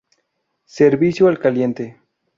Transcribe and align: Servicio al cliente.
Servicio 0.65 1.27
al 1.27 1.37
cliente. 1.37 1.99